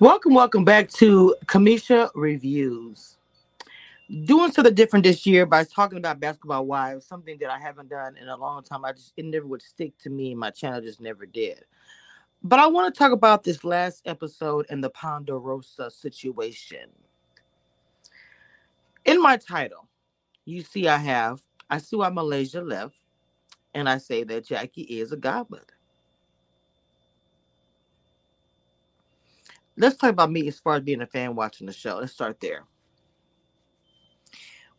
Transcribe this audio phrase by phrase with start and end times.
[0.00, 3.16] Welcome, welcome back to Cameshia Reviews.
[4.26, 8.16] Doing something different this year by talking about basketball wives, something that I haven't done
[8.16, 8.84] in a long time.
[8.84, 11.64] I just it never would stick to me, my channel just never did.
[12.44, 16.90] But I want to talk about this last episode and the Ponderosa situation.
[19.04, 19.88] In my title,
[20.44, 22.94] you see, I have I see why Malaysia left,
[23.74, 25.77] and I say that Jackie is a godmother.
[29.78, 31.98] Let's talk about me as far as being a fan watching the show.
[31.98, 32.64] Let's start there.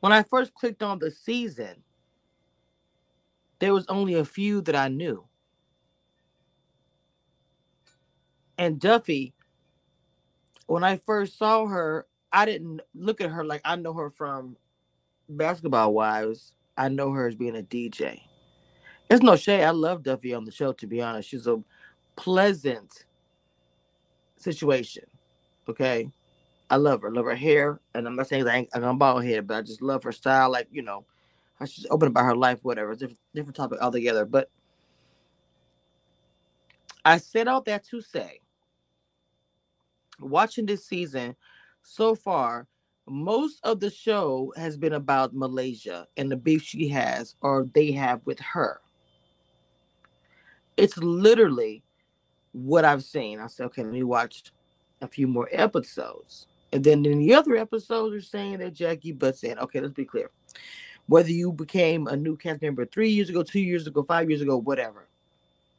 [0.00, 1.82] When I first clicked on the season,
[3.60, 5.24] there was only a few that I knew.
[8.58, 9.34] And Duffey,
[10.66, 14.56] when I first saw her, I didn't look at her like I know her from
[15.28, 16.54] basketball wives.
[16.76, 18.20] I know her as being a DJ.
[19.08, 19.62] It's no shade.
[19.62, 21.28] I love Duffey on the show, to be honest.
[21.28, 21.62] She's a
[22.16, 23.04] pleasant
[24.40, 25.04] situation.
[25.68, 26.10] Okay.
[26.70, 27.10] I love her.
[27.10, 27.80] Love her hair.
[27.94, 30.50] And I'm not saying ain't, I'm bald head, but I just love her style.
[30.50, 31.04] Like, you know,
[31.58, 32.92] how she's open about her life, whatever.
[32.92, 34.24] It's different, different topic altogether.
[34.24, 34.50] But
[37.04, 38.40] I said all that to say,
[40.20, 41.36] watching this season
[41.82, 42.66] so far,
[43.06, 47.92] most of the show has been about Malaysia and the beef she has or they
[47.92, 48.80] have with her.
[50.76, 51.82] It's literally
[52.52, 53.40] what I've seen.
[53.40, 54.52] I said, okay, let me watch
[55.00, 56.46] a few more episodes.
[56.72, 59.58] And then in the other episodes, are saying that Jackie butts in.
[59.58, 60.30] Okay, let's be clear.
[61.06, 64.42] Whether you became a new cast member three years ago, two years ago, five years
[64.42, 65.08] ago, whatever,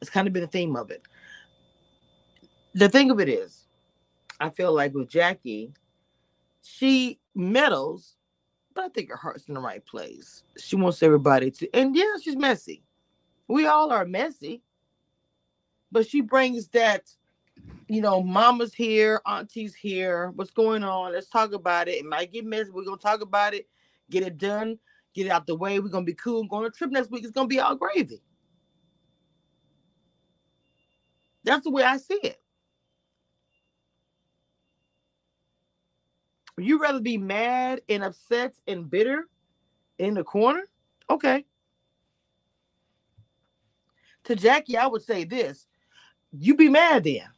[0.00, 1.02] it's kind of been the theme of it.
[2.74, 3.66] The thing of it is,
[4.38, 5.72] I feel like with Jackie,
[6.62, 8.16] she meddles,
[8.74, 10.42] but I think her heart's in the right place.
[10.56, 12.82] She wants everybody to, and yeah, she's messy.
[13.48, 14.62] We all are messy
[15.92, 17.10] but she brings that
[17.90, 20.30] you know, mama's here, auntie's here.
[20.36, 21.12] What's going on?
[21.12, 21.96] Let's talk about it.
[21.96, 22.70] It might get messy.
[22.70, 23.68] We're gonna talk about it,
[24.10, 24.78] get it done,
[25.12, 25.80] get it out the way.
[25.80, 26.44] We're gonna be cool.
[26.44, 27.24] Going on a trip next week.
[27.24, 28.22] It's gonna be all gravy.
[31.42, 32.40] That's the way I see it.
[36.58, 39.28] You rather be mad and upset and bitter
[39.98, 40.68] in the corner?
[41.08, 41.44] Okay.
[44.24, 45.66] To Jackie, I would say this
[46.32, 47.28] you be mad then.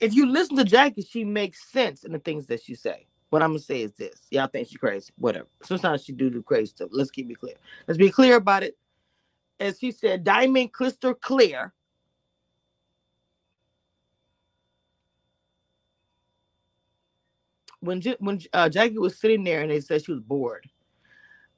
[0.00, 3.06] If you listen to Jackie, she makes sense in the things that she say.
[3.30, 5.48] What I'm gonna say is this: y'all think she crazy, whatever.
[5.62, 6.88] Sometimes she do do crazy stuff.
[6.92, 7.56] Let's keep it clear.
[7.86, 8.78] Let's be clear about it.
[9.60, 11.74] As she said, diamond crystal clear.
[17.80, 20.68] When when uh, Jackie was sitting there and they said she was bored,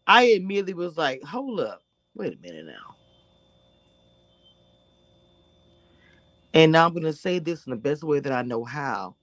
[0.07, 1.83] I immediately was like, "Hold up,
[2.15, 2.97] wait a minute now."
[6.53, 9.17] And now I'm gonna say this in the best way that I know how.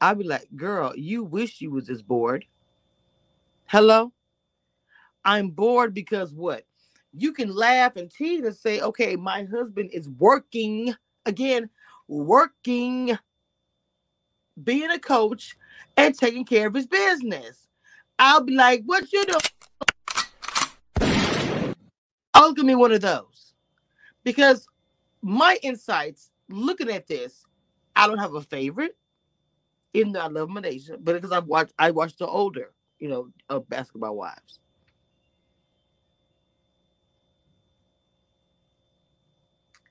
[0.00, 2.44] I'll be like, girl, you wish you was this bored.
[3.66, 4.12] Hello?
[5.24, 6.64] I'm bored because what?
[7.12, 11.68] You can laugh and tease and say, okay, my husband is working again,
[12.06, 13.18] working,
[14.62, 15.56] being a coach
[15.96, 17.66] and taking care of his business.
[18.18, 19.40] I'll be like, what you doing?
[22.34, 23.54] I'll oh, give me one of those
[24.22, 24.68] because
[25.22, 27.44] my insights looking at this,
[27.94, 28.96] I don't have a favorite,
[29.94, 33.28] even though I love Malaysia, but because I've watched I watched the older, you know,
[33.48, 34.60] of basketball wives.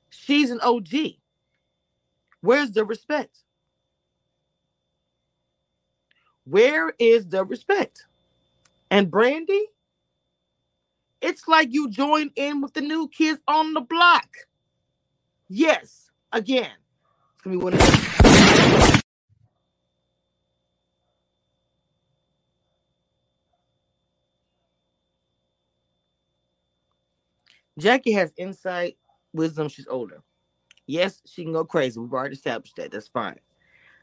[0.10, 1.16] She's an OG.
[2.42, 3.40] Where's the respect?
[6.46, 8.06] Where is the respect?
[8.92, 9.62] And Brandi,
[11.22, 14.30] it's like you join in with the new kids on the block.
[15.50, 16.05] Yes,
[16.36, 16.72] again.
[17.34, 19.02] It's gonna be one of those.
[27.78, 28.98] Jackie has insight,
[29.34, 29.68] wisdom.
[29.68, 30.22] She's older.
[30.88, 32.00] Yes, she can go crazy.
[32.00, 32.92] We've already established that.
[32.92, 33.40] That's fine.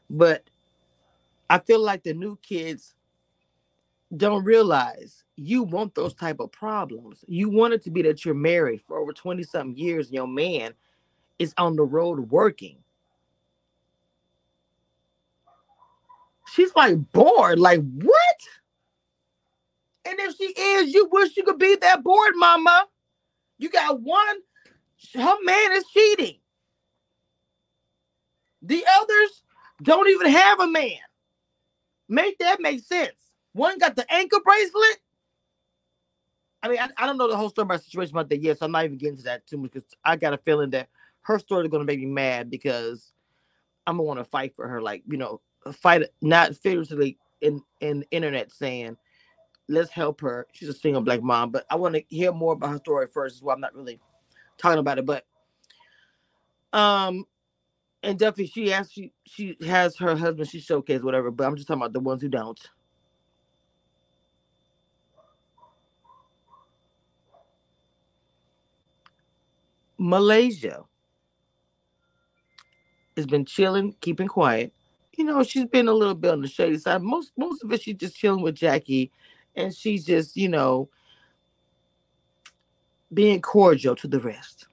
[0.09, 0.47] But
[1.49, 2.93] I feel like the new kids
[4.15, 7.25] don't realize you want those type of problems.
[7.27, 10.27] You want it to be that you're married for over 20 something years and your
[10.27, 10.73] man
[11.43, 12.77] is on the road working.
[16.53, 17.59] She's like bored.
[17.59, 18.37] Like, what?
[20.05, 22.85] And if she is, you wish you could be that bored, mama.
[23.57, 24.37] You got one,
[25.15, 26.37] her man is cheating.
[28.61, 29.43] The others
[29.81, 30.97] don't even have a man.
[32.09, 33.31] Make that make sense.
[33.53, 34.99] One got the ankle bracelet.
[36.61, 38.65] I mean, I, I don't know the whole story about situation about that yet, so
[38.65, 40.87] I'm not even getting to that too much because I got a feeling that
[41.23, 43.13] her story is to make me mad because
[43.87, 45.41] I'm gonna want to fight for her, like you know,
[45.73, 48.97] fight not figuratively in in internet saying,
[49.67, 50.47] let's help her.
[50.53, 53.37] She's a single black mom, but I want to hear more about her story first.
[53.37, 53.99] As well, I'm not really
[54.57, 55.25] talking about it, but
[56.73, 57.25] um,
[58.03, 61.67] and definitely she has she she has her husband she showcased whatever, but I'm just
[61.67, 62.59] talking about the ones who don't.
[69.97, 70.83] Malaysia
[73.15, 74.73] has been chilling, keeping quiet.
[75.15, 77.01] You know, she's been a little bit on the shady side.
[77.01, 79.11] Most most of it, she's just chilling with Jackie,
[79.55, 80.89] and she's just, you know,
[83.13, 84.67] being cordial to the rest.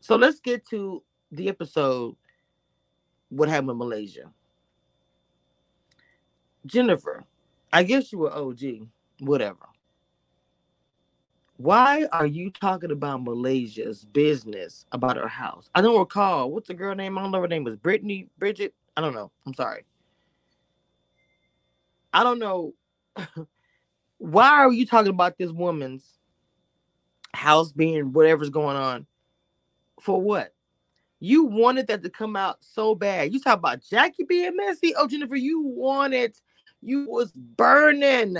[0.00, 2.16] So let's get to the episode.
[3.28, 4.32] What happened in Malaysia?
[6.66, 7.24] Jennifer,
[7.72, 8.88] I guess you were OG,
[9.20, 9.66] whatever.
[11.60, 15.68] Why are you talking about Malaysia's business about her house?
[15.74, 16.50] I don't recall.
[16.50, 17.18] What's the girl name?
[17.18, 18.72] I don't know her name was Brittany, Bridget.
[18.96, 19.30] I don't know.
[19.44, 19.84] I'm sorry.
[22.14, 22.72] I don't know.
[24.16, 26.18] Why are you talking about this woman's
[27.34, 29.06] house being whatever's going on?
[30.00, 30.54] For what?
[31.18, 33.34] You wanted that to come out so bad.
[33.34, 34.94] You talk about Jackie being messy.
[34.96, 36.34] Oh, Jennifer, you wanted,
[36.80, 38.38] you was burning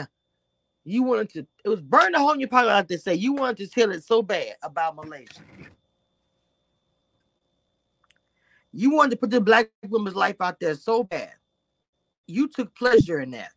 [0.84, 3.14] you wanted to, it was burning a hole in your pocket, like they say.
[3.14, 5.40] You wanted to tell it so bad about Malaysia.
[8.72, 11.32] You wanted to put the black woman's life out there so bad.
[12.26, 13.52] You took pleasure in that.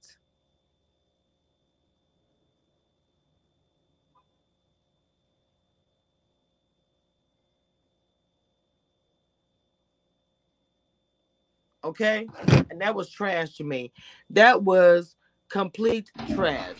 [11.84, 12.28] Okay?
[12.70, 13.92] And that was trash to me.
[14.30, 15.16] That was
[15.50, 16.78] complete trash.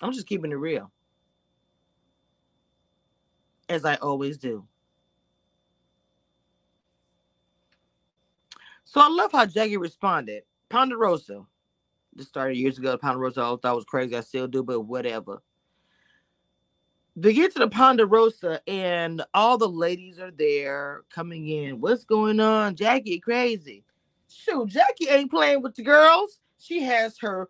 [0.00, 0.90] I'm just keeping it real.
[3.68, 4.66] As I always do.
[8.84, 10.42] So I love how Jackie responded.
[10.68, 11.44] Ponderosa.
[12.14, 12.96] This started years ago.
[12.96, 14.16] Ponderosa I thought was crazy.
[14.16, 15.42] I still do, but whatever.
[17.16, 21.80] They get to the Ponderosa and all the ladies are there coming in.
[21.80, 22.74] What's going on?
[22.74, 23.84] Jackie crazy.
[24.28, 26.40] Shoot, Jackie ain't playing with the girls.
[26.58, 27.48] She has her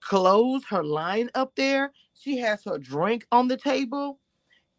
[0.00, 1.92] clothes, her line up there.
[2.14, 4.18] She has her drink on the table.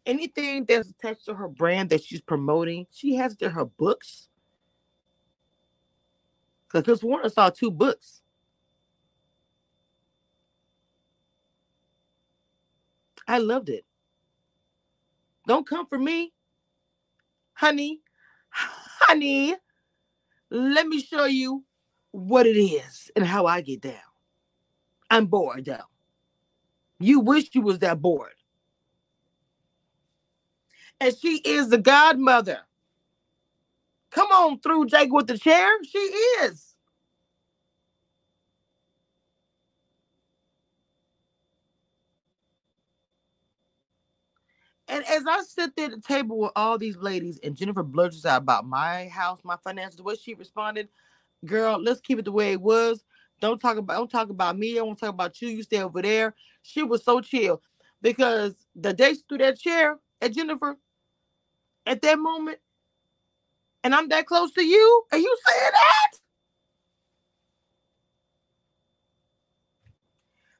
[0.04, 4.28] Anything that's attached to her brand that she's promoting, she has there her books.
[6.72, 8.22] Because Warner saw two books.
[13.28, 13.84] I loved it.
[15.46, 16.32] Don't come for me,
[17.54, 18.00] honey.
[18.50, 19.54] Honey,
[20.50, 21.64] let me show you
[22.10, 24.11] what it is and how I get down.
[25.12, 25.78] I'm bored though.
[27.00, 28.32] You wish you was that bored.
[31.00, 32.60] And she is the godmother.
[34.12, 35.68] Come on through, Jake, with the chair.
[35.84, 36.74] She is.
[44.88, 48.26] And as I sit there at the table with all these ladies, and Jennifer blurts
[48.26, 50.88] out about my house, my finances, the way she responded,
[51.46, 53.04] girl, let's keep it the way it was.
[53.42, 54.78] Don't talk about don't talk about me.
[54.78, 55.48] I won't talk about you.
[55.48, 56.32] You stay over there.
[56.62, 57.60] She was so chill
[58.00, 60.76] because the day she threw that chair at Jennifer
[61.84, 62.60] at that moment,
[63.82, 66.18] and I'm that close to you, and you saying that?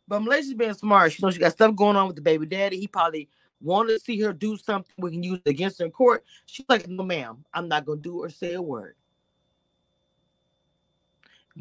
[0.08, 1.12] But Malaysia's being smart.
[1.12, 2.80] She knows she got stuff going on with the baby daddy.
[2.80, 3.28] He probably
[3.60, 6.24] wanted to see her do something we can use against her in court.
[6.46, 8.96] She's like, no, ma'am, I'm not gonna do or say a word.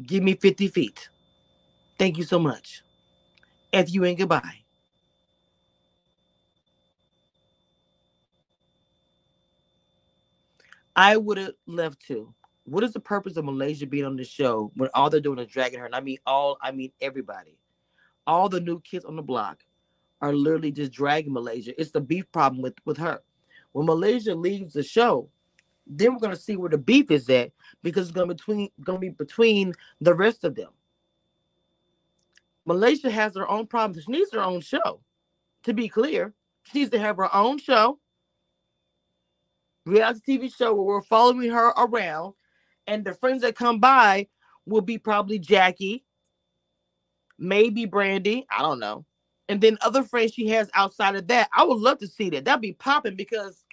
[0.04, 1.08] Give me 50 feet.
[2.02, 2.82] Thank you so much.
[3.72, 4.64] F you and goodbye.
[10.96, 12.34] I would have left too.
[12.64, 15.46] What is the purpose of Malaysia being on the show when all they're doing is
[15.46, 15.86] dragging her?
[15.86, 17.56] And I mean all, I mean everybody.
[18.26, 19.62] All the new kids on the block
[20.20, 21.80] are literally just dragging Malaysia.
[21.80, 23.20] It's the beef problem with, with her.
[23.70, 25.28] When Malaysia leaves the show,
[25.86, 27.52] then we're gonna see where the beef is at
[27.84, 30.70] because it's gonna between gonna be between the rest of them.
[32.66, 34.04] Malaysia has her own problems.
[34.04, 35.00] She needs her own show.
[35.64, 37.98] To be clear, she needs to have her own show,
[39.86, 42.34] reality TV show where we're following her around,
[42.86, 44.26] and the friends that come by
[44.66, 46.04] will be probably Jackie,
[47.38, 48.44] maybe Brandi.
[48.50, 49.04] I don't know.
[49.48, 51.48] And then other friends she has outside of that.
[51.54, 52.44] I would love to see that.
[52.44, 53.64] That'd be popping because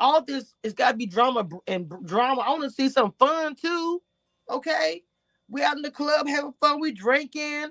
[0.00, 2.42] all this it's got to be drama and drama.
[2.42, 4.02] I want to see some fun too.
[4.50, 5.02] Okay,
[5.48, 6.80] we out in the club having fun.
[6.80, 7.70] We drinking.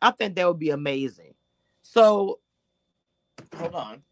[0.00, 1.34] I think that would be amazing.
[1.82, 2.40] So,
[3.56, 3.94] hold on.
[3.94, 4.02] Um,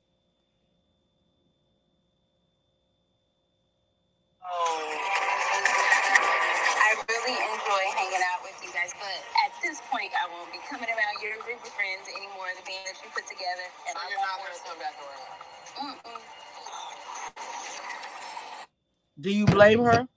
[6.78, 10.58] I really enjoy hanging out with you guys, but at this point, I won't be
[10.68, 12.46] coming around your group of friends anymore.
[12.56, 15.36] The band that you put together, and I you're not won't gonna come back around.
[16.06, 16.20] Mm-mm.
[19.20, 20.08] Do you blame her?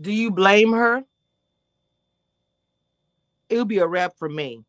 [0.00, 1.04] Do you blame her?
[3.50, 4.64] It would be a wrap for me.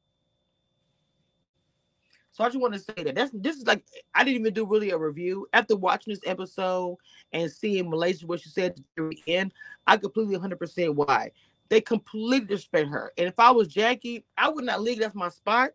[2.33, 3.83] So I just want to say that that's this is like
[4.15, 6.97] I didn't even do really a review after watching this episode
[7.33, 9.53] and seeing Malaysia what she said at the end.
[9.85, 11.31] I completely 100% why
[11.69, 13.11] they completely respect her.
[13.17, 14.99] And if I was Jackie, I would not leave.
[14.99, 15.71] That's my spot.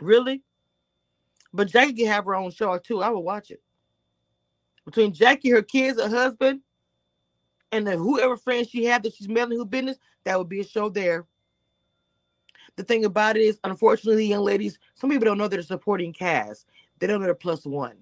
[0.00, 0.42] Really,
[1.52, 3.02] but Jackie can have her own show too.
[3.02, 3.62] I would watch it.
[4.84, 6.60] Between Jackie, her kids, her husband,
[7.72, 10.64] and then whoever friends she had that she's meddling who business, that would be a
[10.64, 11.26] show there.
[12.76, 16.66] The thing about it is, unfortunately, young ladies, some people don't know they're supporting cast.
[16.98, 17.96] They don't know they're plus one.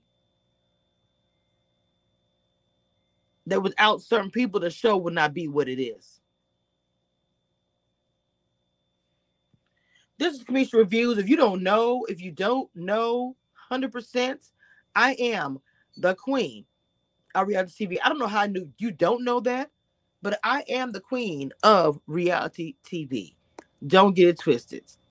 [3.46, 6.20] That without certain people, the show would not be what it is.
[10.18, 11.18] This is Cameshia Reviews.
[11.18, 13.36] If you don't know, if you don't know
[13.70, 14.50] 100%,
[14.94, 15.58] I am
[15.96, 16.64] the queen
[17.34, 17.98] of reality TV.
[18.04, 19.70] I don't know how I knew you don't know that,
[20.22, 23.34] but I am the queen of reality TV.
[23.86, 24.84] Don't get it twisted.